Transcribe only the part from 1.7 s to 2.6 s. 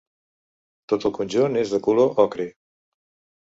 de color ocre.